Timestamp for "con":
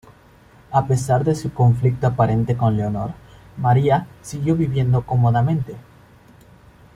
2.57-2.75